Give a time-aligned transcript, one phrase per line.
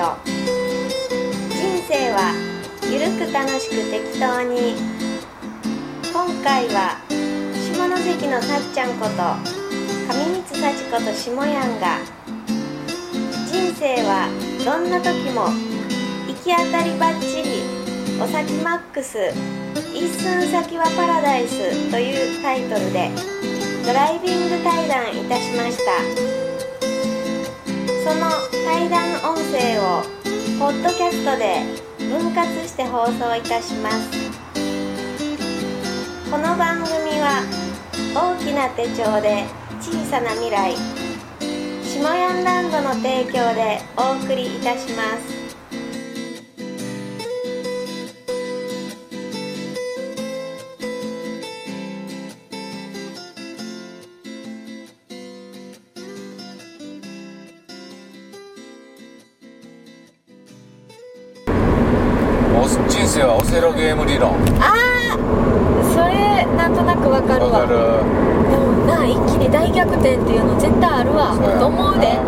[0.00, 2.32] 人生は
[2.90, 5.10] ゆるく楽しく適当に。
[6.12, 6.96] 今回は
[7.54, 9.12] 下関のさっちゃんこと
[10.12, 11.98] 上光幸子と下やんが
[13.46, 14.28] 人生は
[14.64, 15.48] どんな時も
[16.26, 17.62] 行き当たりばっちり
[18.20, 19.18] お先マックス
[19.94, 23.10] 一寸先はパラダイスというタイトルで
[23.86, 26.29] ドライビング対談いたしました。
[28.02, 28.30] その
[28.64, 30.02] 対談音声を
[30.58, 31.60] ポッドキャストで
[31.98, 34.08] 分割して放送いたします。
[36.30, 37.42] この番組は
[38.14, 39.44] 大きな手帳で
[39.82, 40.74] 小さな未来
[41.82, 45.39] 下ヤンランドの提供でお送りいたします。
[62.88, 64.32] 人生はオセロゲーム理論。
[64.60, 65.18] ああ
[65.92, 67.60] それなんとなくわかるわ。
[67.60, 67.76] わかる。
[68.50, 71.34] でもな一気に大逆転っていうの絶対あるわ。
[71.58, 72.18] と思うで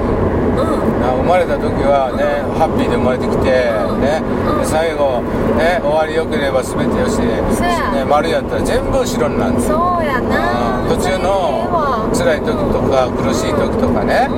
[1.16, 2.22] 生まれた時はね
[2.58, 4.22] ハッピーで生まれてきてうんね
[4.64, 5.20] 最後
[5.58, 9.60] ね終わりよければ全てよしね丸やったら全部後ろになる。
[9.60, 10.82] そうやな。
[10.82, 10.88] うん。
[10.88, 14.28] 途中の辛い時とか苦しい時とかね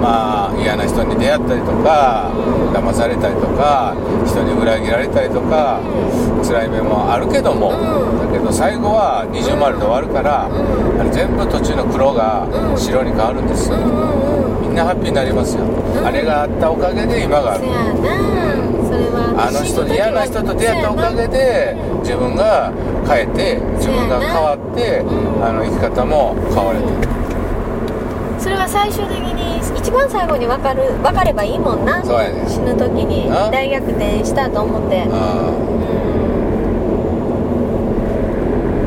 [0.00, 2.30] まあ嫌な人に出会ったりとか
[2.72, 3.94] 騙されたりとか
[4.26, 5.80] 人に裏切られたりとか
[6.44, 8.18] 辛い面もあるけどもうん。
[8.18, 13.76] だけど最後は二重丸で終わるからあれ全部途中の黒が白に変わるんですよ
[14.78, 15.64] なハッピーになりますよ。
[16.04, 17.64] あれがあったおかげで今がある。
[17.64, 18.14] そやな。
[18.86, 19.34] それは。
[19.48, 22.72] あの人に嫌な人と出会ったおかげで自分が
[23.06, 25.02] 変えて自分が変わって
[25.42, 26.86] あの生き方も変われて。
[26.86, 26.94] る
[28.38, 32.00] それは最終的に一番最後に分かる分かればいいもんな。
[32.00, 32.06] ね。
[32.46, 33.50] 死ぬ時にな。
[33.50, 35.02] 大逆転したと思って。
[35.10, 35.78] あー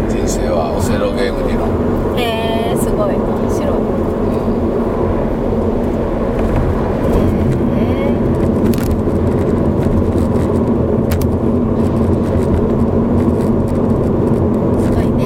[0.09, 1.67] 人生はオセロゲーム理論
[2.17, 3.67] へえすごい面白い
[7.75, 8.15] へえ
[14.83, 15.19] すごいね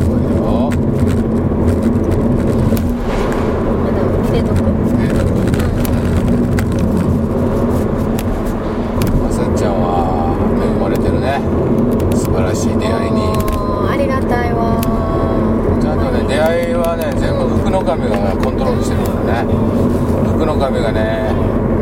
[0.00, 0.30] そうよ
[3.82, 4.56] まだ入れとく
[9.20, 9.84] まさっちゃんは
[10.62, 11.26] 恵まれてるね
[12.16, 14.80] 素晴らしい出会いにおーありがたいわ
[15.80, 19.52] ちゃんとね出会いはね全部福の神がコントロールしてるからね
[20.34, 21.30] 福の神がね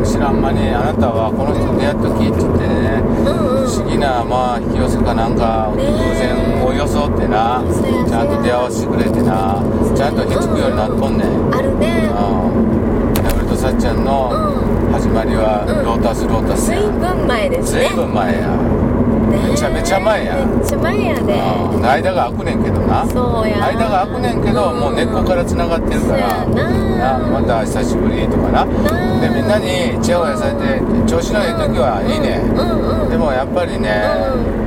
[0.05, 3.67] 知らん間にあなたはこの人と出会った時って言ってねうんうん。
[3.67, 5.87] 不思議なまあ引き寄せかなんか偶ね
[6.19, 9.61] 然を装ってなそうやちゃんと出会わせてくれてな
[9.95, 11.53] ちゃんとひっつくようになっとんねん。
[11.53, 12.09] あるね。
[12.09, 13.37] うん。
[13.37, 14.91] 俺とさっちゃんのうん。
[14.93, 15.85] 始まりはうん。
[15.85, 16.89] ロータスロータスずいや。
[16.89, 17.87] ぶん前ですね。
[17.89, 18.47] ずいぶん前や。
[18.47, 18.92] ね
[19.37, 20.35] めちゃめちゃ前や。
[20.45, 21.21] めっちゃ前やで。
[21.21, 21.85] うん。
[21.85, 23.05] 間が空くねんけどな。
[23.07, 23.65] そうや。
[23.65, 26.45] 間が空くねんけどもう根っこからつながってるから。
[26.45, 27.17] な。
[27.17, 28.65] なまた久しぶりとかな。
[28.65, 32.41] なでみんなにチヤホヤされて調子のいい時はいいね。
[32.55, 33.89] うんうんでもやっぱりね、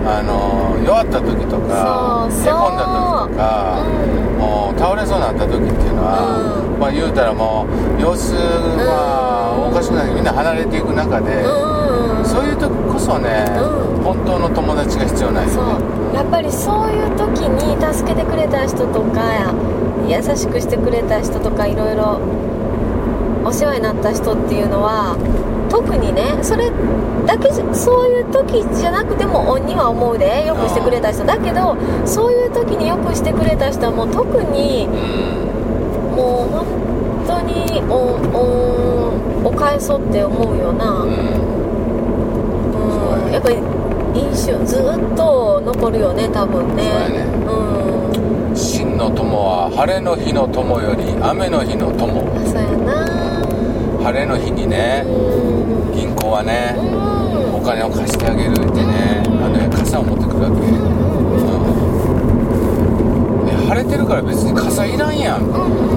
[0.04, 2.46] うあの弱った時とかそうそう。
[2.46, 6.80] 寝込んだ時とか、うんもう倒れそうになった時っていうん。
[6.80, 7.66] まあ言うたらも
[7.98, 12.24] う様子がおかしくなってみんな離れていく中で、うん。
[12.24, 14.04] そういう時こそね、うん。
[14.04, 15.84] 本当の友達が必要なんそよね。
[16.12, 16.16] う。
[16.16, 19.52] やっぱりそういう時に助けてくれた人とか
[20.08, 22.20] 優しくしてくれた人とかいろいろ
[23.44, 25.16] お世話になった人っていうのは
[25.68, 26.70] 特にねそれ
[27.26, 31.24] だけそういう時じゃなくても恩には思うでよくしてくれた人。
[31.24, 35.45] だけどそういう時によくしてくれた人はもう特にうん
[36.16, 36.64] もう本
[37.26, 37.92] 当に恩
[38.32, 41.10] 恩を返そうって思うよな、うん。
[42.72, 43.56] そうんやっぱり
[44.14, 44.80] 印象ずっ
[45.14, 46.82] と残るよね多分ね。
[46.82, 47.26] そうやね。
[47.46, 48.56] うん。
[48.56, 52.22] 真の友は晴れの日の友より雨の日の友。
[52.34, 53.06] あそうやな。
[54.02, 55.94] 晴れの日にねうん。
[55.94, 57.60] 銀行はねうん。
[57.60, 60.56] お金を貸してあげるってねあの傘を持ってくるわけ、
[63.76, 65.44] れてるから別に傘いらんやん。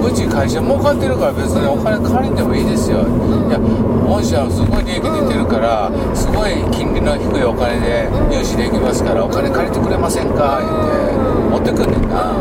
[0.00, 3.00] うち会社儲かってるから別にお金借りんでもいいですよ。
[3.00, 10.60] いや御社はすごい利益出てるからすごい金利の低いお金で融資できますからお金借りてくれませんか？
[10.60, 12.34] 言って持ってくんねんな。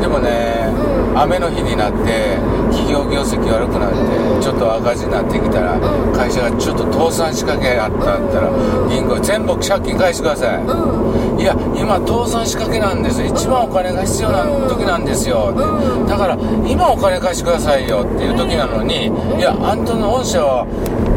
[0.00, 0.70] でもね
[1.14, 2.36] 雨の日になって
[2.70, 6.12] 企業業績悪くなってちょっと赤字になってきたらうん。
[6.12, 8.50] 会社がちょっと倒産仕掛けあったったら
[8.88, 10.62] 銀行全部借金返してください。
[10.62, 11.40] うん。
[11.40, 15.52] いや今倒産仕掛けなんです一番お金が必要な時なんですよ。
[15.54, 16.06] うん。
[16.06, 16.36] だから
[16.66, 19.06] 今お金貸してくださいよっていう時なのに
[19.38, 20.64] いやあんたの御社は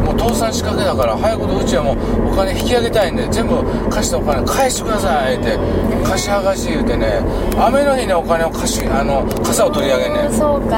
[0.04, 5.58] もう倒産仕掛けだから早くとうちはもうお金引き上げたいんで全部貸したお金返してくださいって
[6.04, 7.20] 貸し剥がし言うてね
[7.58, 10.28] 雨の日にお金を貸しあの傘を取り上げんね。
[10.28, 10.76] んそうか。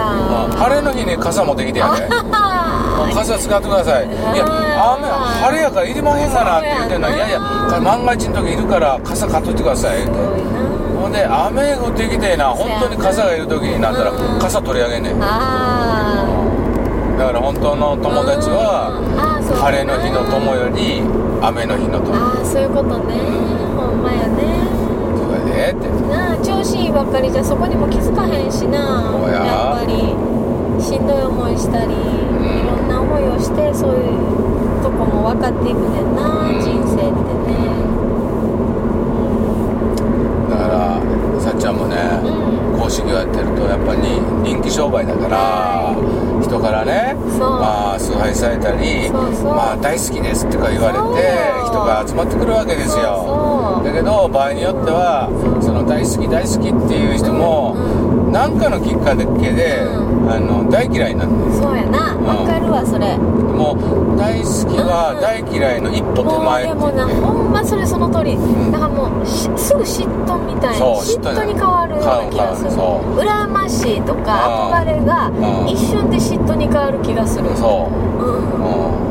[0.56, 4.06] 晴れの日に傘持ってきてやで あ傘使ってください。
[4.06, 4.08] い。
[4.38, 4.44] や
[4.94, 7.38] 雨晴れやからいりまへんかなって言うてんのいやいや
[7.82, 9.98] 万が一の時いるから傘買っといてください
[11.00, 14.38] ほんで雨降ってきてな本当に傘がいる時になったらうん。
[14.38, 15.20] 傘取り上げんねん。
[15.20, 16.24] だあ
[17.18, 18.92] から本当のあ友達は
[19.60, 21.02] 晴れの日の友より
[21.42, 22.14] 雨の日の友。
[22.14, 23.14] ああそういうことね。
[23.76, 24.67] ほんまやね
[26.58, 29.14] 調子いいばっかりじゃそこにも気づかへんしな。
[29.30, 29.46] や。
[29.46, 29.94] やっぱり
[30.82, 31.90] しんどい思いしたり、ん。
[31.94, 36.58] いろんな思いをしてそういうとこも分かっていくねんな、うん。
[36.58, 37.54] 人生ってね。
[40.50, 41.94] だからさっちゃんもね
[42.26, 42.80] うん。
[42.80, 44.00] 公式をやってるとやっぱり
[44.42, 45.94] 人気商売だから
[46.42, 53.82] 人からねまあ崇拝されたりまあ大好きですとか言われて人が集まってくるわけですよ。
[53.84, 55.28] だけど場合によっては
[55.60, 57.76] その大好き大好きっていう人も
[58.32, 62.16] 何かのきっかけでうあの大嫌いになるそうやな。
[62.16, 63.16] 分かるわそれ。
[63.18, 68.70] もう大好きは大嫌いの一歩手もう前でもなほんまそれその通り、ん。
[68.70, 72.70] だからもうしすぐ嫉妬みたいにそう嫉妬に変わるような気がする。
[72.70, 74.72] 羨ましいとかうん。
[74.72, 75.68] 憧れがうん。
[75.68, 77.48] 一瞬で嫉妬に変わる気がする。
[77.56, 78.24] そう。
[78.24, 79.07] うん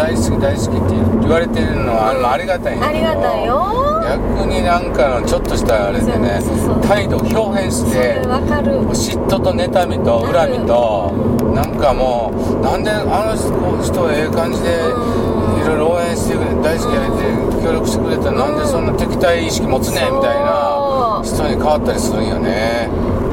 [0.00, 3.68] 大好き大好きって言われてるのはありがたいんやありがたいよ。
[4.00, 6.40] 逆になんかのちょっとしたあれでね
[6.88, 8.80] 態度を表現してわかる。
[8.96, 11.12] 嫉妬と妬みと恨みと
[11.52, 17.28] なんかもうなんであの人ええ感じでいろいろ応援してくれ大好きやれて
[17.60, 22.88] 協力してくれたらなんでそんな敵対意識持つねんみたいな人に変わったりするんよね。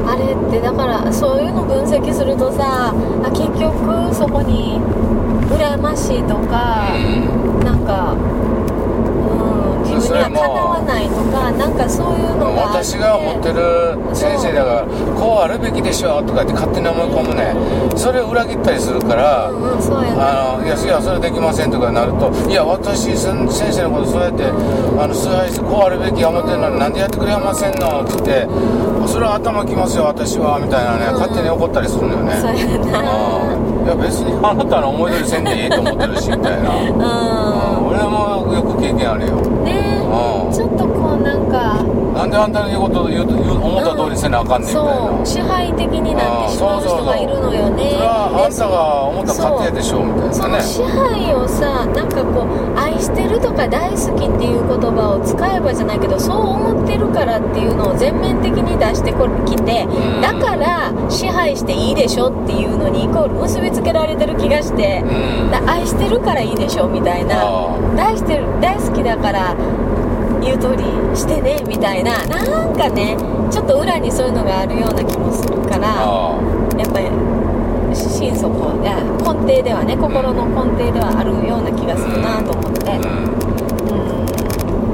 [0.06, 4.80] あれってだからそういうの分析するとさあ結局そこに
[5.50, 6.90] 羨ましいとか、
[7.64, 8.16] なんか、う
[9.88, 12.84] ん、自分にはかなわないとかなんかそういうのがあって。
[12.84, 14.86] 私が思ってる先生だから
[15.16, 17.56] こうあるべきでしょとかって勝手に思い込むね。
[17.96, 32.36] それを裏切ったりするからうんうんそうやなあのいやいやそれできませんとかなるといや私先先生のことそうやってあの崇拝してこうあるべき思ってるのになんでやってくれませんのって言ってそれは頭きますよ私はみたいなね勝手に怒ったりするのよね。
[32.38, 33.62] そうやな。
[33.62, 36.76] うんいや別にあなたの思い通りせんでいいと思ってるしみたいな。
[36.76, 37.88] うん。
[37.88, 39.40] う俺もよく経験あるよ。
[39.40, 40.04] んね。
[40.04, 40.52] うん。
[40.52, 41.82] ちょっとこうなんか。
[42.12, 45.26] なんであんたの言うこと言う言う思った通りせなあかんねんみたいな、そう。
[45.26, 47.96] 支配的になってしまう人がいるのよね。
[47.96, 48.04] そ
[48.48, 50.34] あんたが思った勝手でしょみたいなね。
[50.34, 60.22] その支配をさなんかこう愛してるとか大好きっていう言葉を使えばじゃないけどそう思ってるからっていうのを全面的に出してこきてうん。
[60.22, 65.04] だから支配していいでしょっていうのにイコール結びつけられてる気がして
[65.68, 69.56] 愛してるからいいでしょみたいなあ大してる大好きだから
[70.42, 70.84] 言う通り
[71.18, 73.18] してねみたいななんかね
[73.52, 76.40] ちょっと裏にそういうのがあるような気もするからあ。
[76.78, 77.10] やっぱり
[77.98, 78.48] 心底
[78.82, 82.92] いや根底ではね心の根底ではあるような気がするなと思って。
[82.92, 83.02] あうん。
[83.02, 84.04] う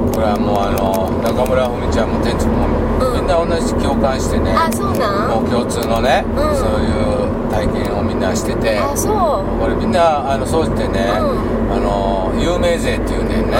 [0.08, 0.12] ん。
[0.12, 2.66] これはもうあの中村文ちゃんも天竺も、
[3.00, 3.20] うん。
[3.20, 4.52] みんな同じ共感してね。
[4.54, 5.42] あそうなん？
[5.42, 6.56] もう共通のね、うん。
[6.56, 8.78] そういう体験をみんなしてて。
[8.78, 9.44] あそう。
[9.60, 11.74] これみんなあのそうしてね、うん。
[11.74, 13.56] あの有名税っていうねんね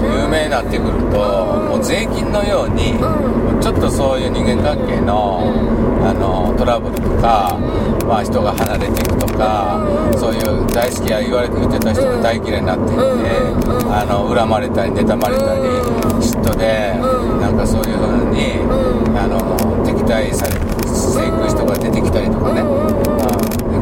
[0.00, 1.68] 有名になってくると、うん。
[1.68, 3.60] もう税金のように、うん。
[3.60, 5.52] ちょっとそういう人間関係の,、
[6.00, 8.08] うあのトラブルとか、うん。
[8.08, 9.78] まあ、人が離れていくとか、
[10.12, 10.18] うん。
[10.18, 13.02] そういう大好きや言われて言ってた人が大嫌いになっていって、
[13.90, 16.18] あの恨まれたり妬まれたり、うん。
[16.20, 17.40] 嫉妬で、うん。
[17.40, 19.16] なんかそういうふうに、うん。
[19.16, 22.62] あの敵対されしていく人が出てきたりとかね、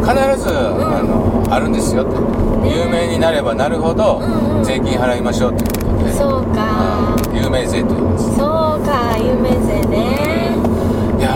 [0.00, 2.16] 必ず、あのあるんですよって、
[2.68, 4.20] 有名になればなるほど、
[4.62, 7.14] 税金払いましょうということで、そうか。
[7.14, 8.24] うん有名税と言います。
[8.36, 10.29] そうか有名税ね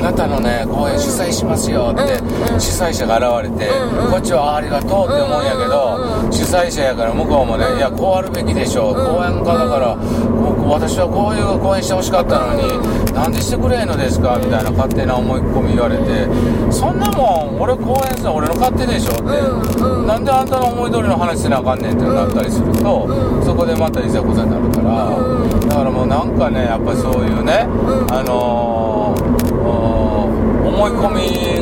[0.05, 2.19] なたのね公演主催しますよって、
[2.61, 3.71] 主催者が現れて、
[4.11, 7.79] こっちはありがとうって思うんやけど、主催者やから向こうもね、うん。
[7.79, 9.17] いやこうあるべきでしょう、うん。
[9.17, 12.69] 公演家だから、こう私はこういう公演してほしかったのに、
[13.17, 14.37] なんでしてくれへんのですか？
[14.37, 16.29] みたいな勝手な思い込み言われて、
[16.71, 25.61] そんなもん俺公演するの俺の勝手でしょって、うなんであんたの思い通りの話せなあかんねんってなったりすると、うんそこでまたいざこざになるから、うん。
[25.65, 28.13] だからもうなんかねやっぱりそういうね、うん。
[28.13, 29.44] あのー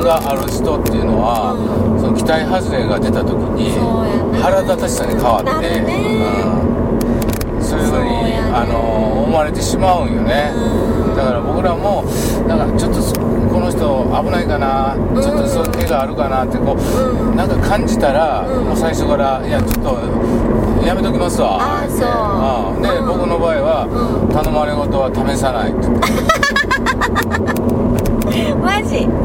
[0.03, 1.59] がある人っていうのは、う
[2.01, 3.71] その期待外れが出た時に
[4.43, 5.55] 腹立たしさに変わってう
[7.59, 8.11] ん、そういうふうに
[8.53, 10.59] あの思われてしまうんよね、う
[11.13, 11.17] ん。
[11.17, 12.03] だから僕らも
[12.47, 13.21] なんかちょっとそこ
[13.61, 16.81] の人危ないかな、ちょっとそういう怪我あるかなってこう、う
[17.33, 17.37] ん。
[17.37, 18.65] なんか感じたら、うん。
[18.65, 19.97] もう最初から「いやちょっと
[20.85, 22.09] やめときますわ」あそう。
[22.77, 22.83] うん。
[22.83, 23.07] で、うん。
[23.07, 24.29] 僕の場合は、うん。
[24.35, 25.87] 頼まれ事は試さない」って
[28.63, 28.99] マジ？
[28.99, 29.19] うん、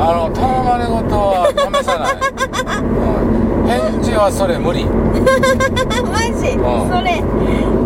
[0.00, 2.12] あの頼まれ事は試さない、
[2.82, 2.86] う
[3.64, 4.84] ん、返事はそれ無理。
[6.12, 6.88] マジ、うん。
[6.88, 7.20] それ。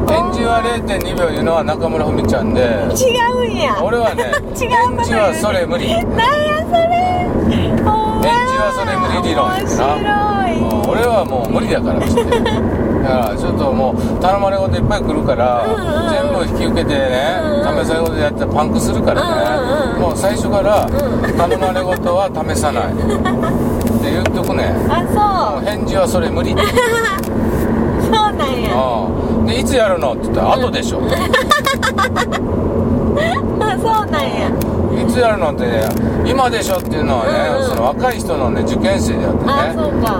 [0.07, 2.61] 返事は0.2秒いうのは中村文ちゃんで。
[2.95, 3.77] 違うんや。
[3.83, 4.25] 俺はね
[4.55, 5.89] 違う返事はそれ無理。
[5.89, 6.05] なんや
[6.69, 6.87] それ。
[7.47, 9.81] 返返事はそれ無理理論や面な白
[10.49, 10.61] い。
[10.61, 10.91] うん。
[10.91, 12.07] 俺はもう無理だからって
[13.03, 15.65] だからちょっともう頼まれ事いっぱい来るから、
[16.11, 21.37] 全部引き受けてね、試され事やったらパンクするからね、もう最初から、うん。
[21.37, 22.93] 頼まれ事は試さない。
[22.93, 22.97] っ
[24.03, 24.75] て言っとくね。
[24.89, 26.51] あ返事はそれ無理。
[26.51, 27.16] そうそうなんやうん
[29.47, 30.13] でいつやるの？
[30.13, 31.01] って言ったら後でしょ
[33.61, 34.49] あそうなんや
[35.03, 35.53] いつやるの？
[35.53, 35.63] って。
[35.67, 35.83] ね
[36.27, 36.79] 今でしょ？
[36.79, 37.69] っていうのはね、うんうん。
[37.69, 39.53] その若い人のね受験生であってね。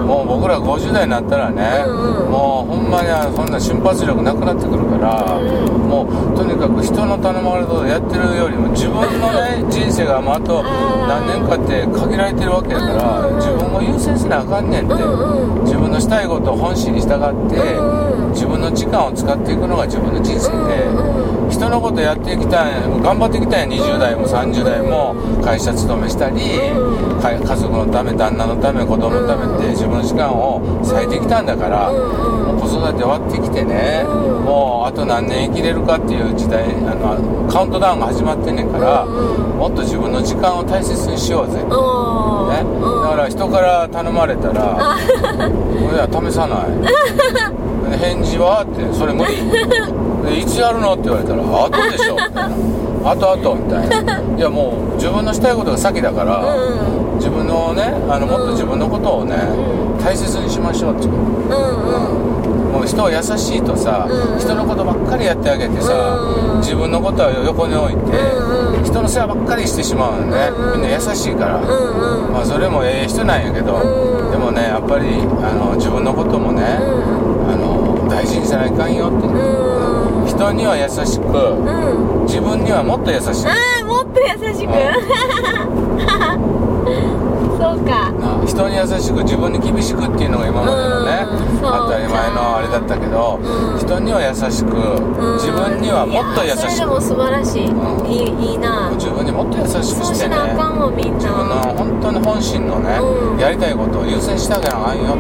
[0.07, 2.31] もう僕ら50代になったらね、うんうん。
[2.31, 5.89] もうほんまにあのそんな瞬発力なくなってくるから、うんうん。
[5.89, 10.63] もうとにかく人の頼まれることやってるよりも自分のね人生がもうあと
[11.09, 13.37] 何年かって限られてるわけやから、うんうんうん。
[13.43, 15.65] 自分を優先しなあかんねんって、うんうん。
[15.65, 17.19] 自分のしたいことを本心に従っ
[17.51, 20.85] て、うんうん自分の時間を使っていくのが自分の人生で、
[21.51, 26.43] 人のことやっていきたい頑張っていきたい20代も30代も会社勤めしたり、
[27.25, 34.45] 家族のため旦那のため子供のためって自分の時間を割いてきたんだから、もう子育て終わってきてね、うん。
[34.45, 47.56] もうあと何年生きれるかっていう時代あのカウントダウンが始まってんねんから、もっと自分の時間を大切にしようぜ、ね、だから人から頼まれたら「いや試さない」
[47.99, 49.37] で返事は?」って「それ無理」
[50.29, 52.51] で「いつやるの?」って言われたら「後でしょ」みたいな
[53.11, 62.73] 「後後」みたいな「いやもう自分のしたいことが先だから、うん自分のねあのもっと自分のことをね、う大切にしましょうっていううんうん。
[62.73, 64.39] もう人は優しいとさ、うん。
[64.39, 68.85] 人のことばっかりやってあげてさ、うん自分のことは横に置いて、うんうん。
[68.85, 71.59] 人の世話ばっかりしてしまうのね、みんな優しいから、
[72.33, 74.31] まあ、それもええ人なんやけど、うん。
[74.31, 75.07] でもねやっぱり
[75.43, 76.63] あの自分のこともね、
[78.17, 79.29] 大事にせないかんよって、
[80.25, 81.61] 人には優しくう
[82.25, 82.25] ん。
[82.25, 84.73] 自分にはもっと優しい、ああもっと優しく。
[87.61, 88.09] そうか。
[88.17, 91.27] な人に優しく自分に厳しくっていうのが今までのね、
[91.61, 93.45] 当たり前のあれだったけど、う
[93.77, 93.79] ん。
[93.79, 94.77] 人には優しく、う
[95.37, 95.39] ん。
[95.39, 98.07] 自分にはもっと優いやそれしくでも素晴らしい、うん。
[98.09, 98.89] いいいいな。
[98.97, 100.15] 自分にもっと優しくしね。
[100.17, 101.21] してなあかんわみんな。
[101.21, 103.39] 自分の本当の本心のね、うん。
[103.39, 105.17] やりたいことを優先してあげなあかんよって、う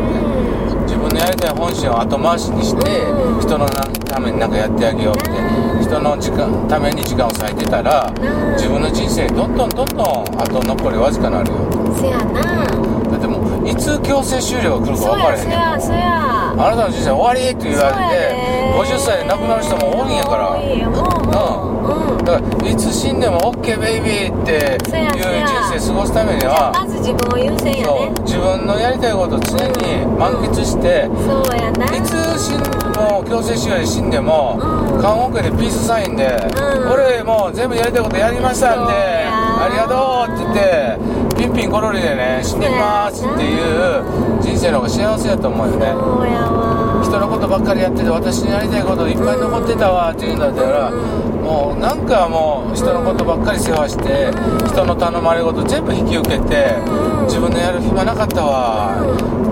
[0.73, 3.41] ん自分のやりたい本心を後回しにして、うん。
[3.41, 8.53] 人のために何かやってあげようって、うん人の時間ために時間を割いてたら、うん。
[8.55, 11.57] 自分の人生どんどんどんどんあと残りわずかなるよ。
[11.97, 12.96] せやな
[13.67, 15.59] いつ強制終了が来るか分からへんねん。
[15.59, 16.51] やそやそや。
[16.53, 18.01] あなたの人生終わりって言われて
[18.33, 19.25] ね50歳で。
[19.27, 20.55] 亡くなる人も多いんやから。
[20.55, 22.25] うん。
[22.25, 28.11] だからいつ死んでも OK ベイビーっていう人生過ごすためにはまず自分を優先やね。
[28.23, 31.87] 自分のやりたいことを常に満喫して、そうやな。
[31.87, 32.63] いつ死ん
[33.17, 36.91] もう強制終了で死んでも、うん棺桶でピースサインで、うん。
[36.91, 54.31] 俺もう全部やりたいことやりましたんでありがとうって言ってピンピンコロリでね死んできますっていう人生の方が幸せやと思うよね人のことばっかりやってて私のやりたいこといっぱい残ってたわっていうんだら、もうなんかもう人のことばっかり世話して、
[54.67, 56.75] 人の頼まれ事全部引き受けて、
[57.31, 58.99] 自分のやる暇なかったわ、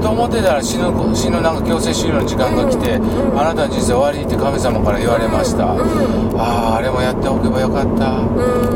[0.02, 2.98] と思ってたら死ぬ死ぬなんか強制終了の時間が来て、
[3.38, 8.18] あなたの人生終わりって神様から言われました、あああれもやっておけばよかった、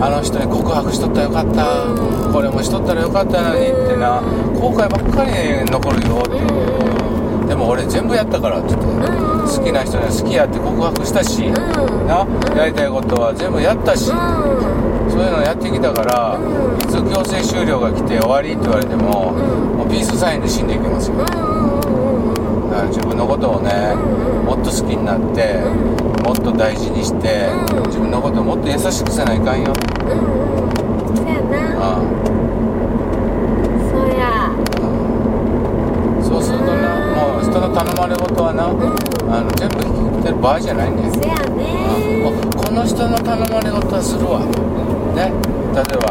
[0.06, 4.22] あの人に告白しとったらよかった、これもしとったらよかったのにってな。
[4.58, 6.97] 後悔ばっかり残るよって、
[7.48, 8.86] でも俺全部やったからって言って、
[9.58, 11.50] 好きな人には好きやって告白したし、
[12.06, 16.38] なやりたいことは全部やったし、そういうのやってきたから、
[16.78, 21.16] いつ強制終了が来て終わりって言われても、もうピースサインで死んでいきますよ。
[21.18, 21.40] だか
[22.82, 23.96] ら自分のことをね、
[24.44, 25.64] もっと好きになって、
[26.22, 27.48] もっと大事にして、
[27.86, 29.72] 自分のことをもっと優しくせないかんよ、
[31.16, 32.12] そうやなうん
[33.88, 34.52] そうや
[36.22, 42.26] そうするとなもう人の頼まれ事はな、あの全部引き受けてる場合じゃないねんせやね。
[42.26, 44.42] もうこの人の頼まれ事はするわ、
[45.14, 45.30] ね。
[45.70, 46.10] 例えば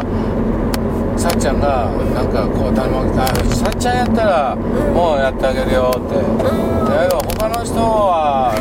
[1.18, 8.52] さっっちゃんがなんかこう頼むあさっちゃんやったらもうやってあげるよって、だけど他の人は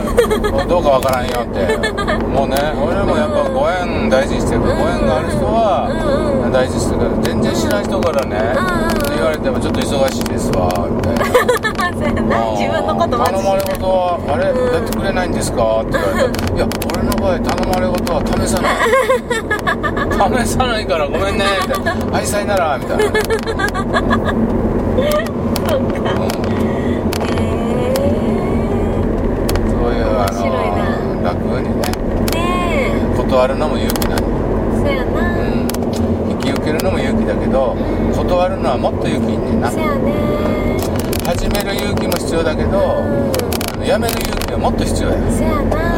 [0.68, 1.68] どうかわからんよって。
[2.32, 4.62] もうね俺もやっぱご縁大事にしてる。
[4.62, 5.92] からご縁がある人は
[6.54, 7.04] 大事にしてる。
[7.04, 8.40] から全然知らん人からね
[9.12, 11.28] 言われてもちょっと忙しいですわみたいな。
[12.56, 15.84] 自分のこと頼まれ事はあれやってくれないんですか？
[15.84, 16.48] って言われて。
[16.56, 20.48] いや俺の場合頼まれ事は試さない。
[20.48, 21.44] 試さないからごめんね。
[21.68, 24.32] みたいな愛妻ならみたいな、そうか。
[24.98, 25.12] へ
[30.08, 31.92] そういうあの楽にね。
[32.36, 34.26] えね断るのも勇気なんそ
[34.84, 35.38] うやな。
[35.38, 35.68] うん。
[36.32, 37.76] 引き受けるのも勇気だけど
[38.16, 39.72] 断るのはもっと勇気いんねんな。
[39.72, 40.78] そうやね。
[41.26, 43.32] 始める勇気も必要だけど、うん。
[43.74, 45.16] あのやめる勇気はもっと必要や。
[45.32, 45.97] そうやな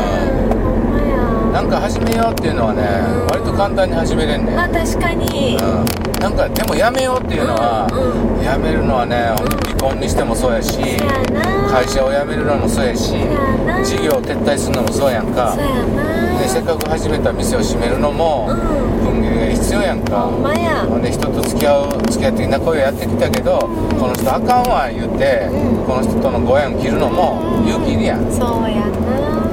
[1.60, 3.28] なんか始めようっていうのはね、うん。
[3.28, 5.58] 割と簡単に始めれんねん、まあ確かに。
[5.58, 9.36] うん、なんかでもやめようっていうのは、うんやめるのはね
[9.68, 10.80] 離婚にしてもそうやし、
[11.70, 13.12] 会社を辞めるのもそうやし
[13.84, 15.54] 事業を撤退するのもそうやんか。
[16.40, 19.20] でせっかく始めた店を閉めるのもうん。
[19.20, 20.32] 踏ん切りが必要やんか。
[20.88, 23.60] ほんで人と付き合う付き合って仲良いやってきたけど
[24.00, 25.86] この人あかんわ言ってうん。
[25.86, 28.32] この人とのご縁を切るのも勇気いるやん。
[28.32, 28.88] そうや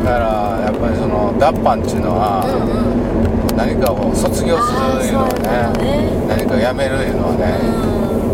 [0.07, 3.59] だからやっぱりその脱藩っていうのはなうんうん。
[3.59, 6.07] 何かを卒業するいうのはねね。
[6.29, 7.59] 何かやめるいうのはね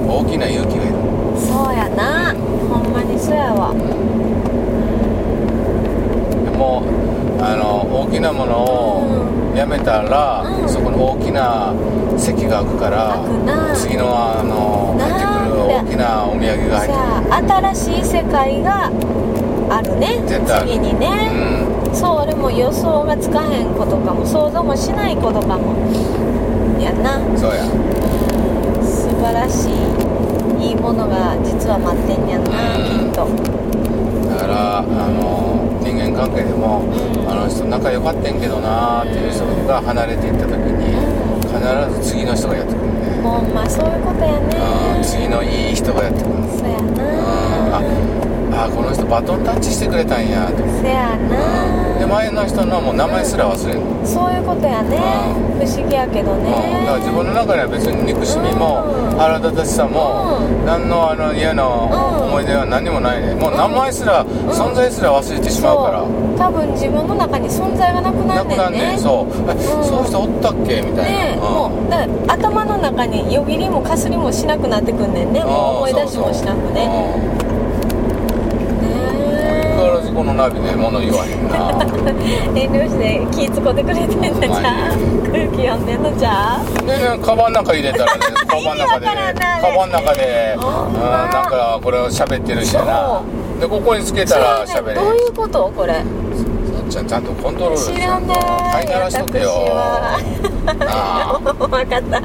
[0.05, 1.01] 大きな勇気がいる。
[1.41, 2.37] そうやな。
[2.69, 3.73] ほんまにそうやわ。
[3.73, 3.81] で
[6.61, 6.85] も
[7.41, 10.69] あの大きなものをやめたら、うん。
[10.69, 11.73] そこに大きな
[12.19, 13.25] 席が開くから
[13.75, 17.01] 次のあのな入ってくる大きなお土産が入ってく
[17.33, 17.73] る。
[17.73, 18.93] 新しい世界が
[19.73, 20.21] あるね。
[20.27, 21.09] 次にね、
[21.95, 25.73] そう俺も予想がつかへんことかも想像もしないことかも。
[26.79, 27.17] やな。
[27.17, 27.65] うんそうや。
[28.85, 33.09] 素晴らしいいいものが実は待ってんやんな、うん。
[33.09, 33.27] きっと。
[34.29, 37.31] だからあの人間関係でも、うん。
[37.31, 40.93] あの人仲良かったんけどなーっていう人が離れていった時に、
[41.49, 41.57] 必
[42.03, 44.57] ず次の人がやってくるね、ほんまそういうことやね。
[44.99, 45.03] うん。
[45.03, 46.95] 次のいい人がやってくるそうやうん。
[46.95, 47.81] なあ
[49.13, 50.47] バトンタッチしてくれたんや。
[50.47, 51.99] とせやな。
[51.99, 54.97] で前の人のもう名前すら忘れうん、そういうことやね。
[55.61, 56.51] 不思議やけどね。
[56.51, 59.19] だから自分の中では別に憎しみもうん。
[59.19, 60.65] 腹立たしさもうん。
[60.65, 62.33] 何のあの嫌なうん。
[62.33, 66.01] 思い出は何にもないねもう名前すら存在すら忘れてしまうから。
[66.01, 66.09] そう。
[66.39, 68.99] 多分自分の中に存在がなくななんくなんねんねねん。
[68.99, 69.51] そう。
[69.53, 70.81] えそういう人おったっけ？
[70.81, 75.45] みたいねなもうだ頭の中によぎりもかすりもしなくなってくんねんね。
[75.45, 76.89] もう思い出しもしなくね
[80.15, 81.71] このナビで物言わへんな。
[82.55, 84.93] 遠慮して気使ってくれてんのじゃあ？
[85.33, 90.63] 空気読んでんのじゃねカバンの中入れたらね カバンの中でカバンの中でうん
[91.01, 91.29] ま。
[91.33, 93.21] なんかこれを喋ってるしやな
[93.61, 95.73] でここにつけたら喋れどういうこと？
[95.75, 95.95] これ。
[96.91, 98.35] ちゃんちゃんとコントロール知らんね
[98.73, 99.51] 飼いならしとけよ。
[101.59, 102.21] 分 かった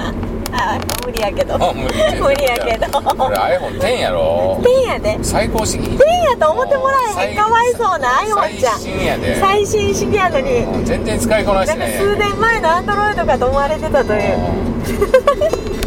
[0.51, 1.55] あ無理やけど。
[1.55, 2.19] あ無理。
[2.21, 2.87] 無理やけど。
[3.01, 4.59] これ iPhone10 やろ。
[4.63, 5.17] ペンやで。
[5.21, 5.97] 最高式ペン
[6.31, 7.37] やと思ってもらえへん。
[7.37, 8.79] かわいそうな iPhone ちゃん。
[8.79, 9.39] 最新やで。
[9.39, 10.51] 最新式やのに。
[10.59, 11.79] うん全然使いこなしなん。
[11.79, 15.86] かてね数年前のアンドロイドかと思われてたという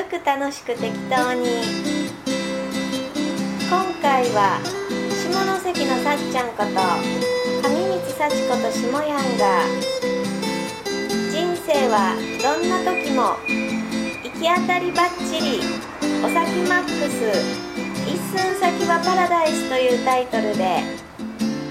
[0.00, 1.60] ゆるく楽しく適当に。
[3.68, 4.58] 今回は
[5.12, 5.28] 下
[5.60, 6.70] 関のさっちゃんこと
[7.68, 9.60] 上光幸子と下やんが
[11.30, 13.36] 人生はどんな時も
[14.24, 15.60] 行き当たりばっちり
[16.24, 17.20] お先マックス
[18.08, 20.80] 一寸先はパラダイスというタイトルで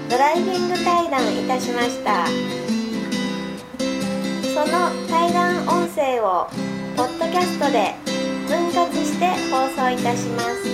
[0.08, 2.26] ドライビング対談いたしました。
[4.54, 6.48] その対談音声を
[6.96, 8.09] ポッドキャストで
[8.50, 10.64] 分割して放送いたします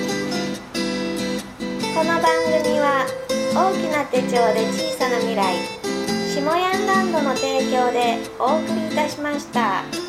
[1.94, 2.22] この番
[2.64, 3.04] 組は
[3.54, 5.56] 大きな手帳で小さな未来
[6.34, 10.05] 下ヤンランドの提供でお送りいたしました。